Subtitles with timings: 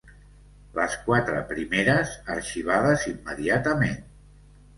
[0.77, 4.03] Les quatre primeres, arxivades immediatament.